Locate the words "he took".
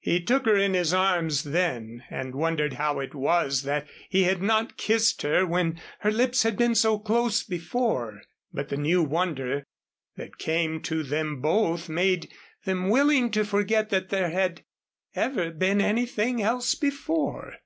0.00-0.44